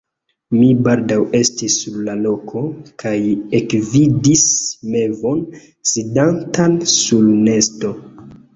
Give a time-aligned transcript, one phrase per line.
[0.59, 2.63] Mi baldaŭ estis sur la loko,
[3.03, 3.13] kaj
[3.61, 4.43] ekvidis
[4.97, 5.45] mevon
[5.93, 7.97] sidantan sur nesto.